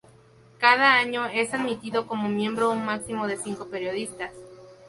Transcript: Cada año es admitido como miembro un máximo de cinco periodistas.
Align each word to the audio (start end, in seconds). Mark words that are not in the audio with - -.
Cada 0.57 0.95
año 0.95 1.27
es 1.27 1.53
admitido 1.53 2.07
como 2.07 2.27
miembro 2.27 2.71
un 2.71 2.83
máximo 2.83 3.27
de 3.27 3.37
cinco 3.37 3.67
periodistas. 3.67 4.31